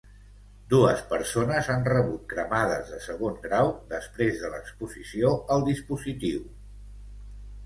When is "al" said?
5.57-5.69